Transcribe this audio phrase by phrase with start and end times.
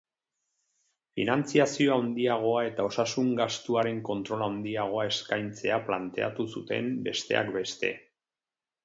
[1.17, 7.93] Finantziazio handiagoa eta osasun gastuaren kontrol handiagoa eskaintzea planteatu zuten, besteak beste.